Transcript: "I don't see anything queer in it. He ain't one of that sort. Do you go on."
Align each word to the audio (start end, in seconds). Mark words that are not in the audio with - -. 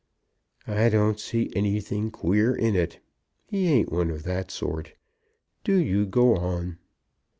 "I 0.65 0.89
don't 0.89 1.19
see 1.19 1.51
anything 1.55 2.09
queer 2.09 2.55
in 2.55 2.75
it. 2.75 2.99
He 3.45 3.67
ain't 3.67 3.91
one 3.91 4.09
of 4.09 4.23
that 4.23 4.49
sort. 4.49 4.93
Do 5.63 5.75
you 5.75 6.07
go 6.07 6.35
on." 6.37 6.79